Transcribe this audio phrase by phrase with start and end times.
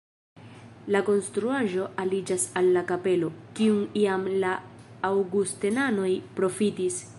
[0.93, 4.57] La konstruaĵo aliĝas al la kapelo, kiun jam la
[5.11, 7.03] aŭgustenanoj profitis.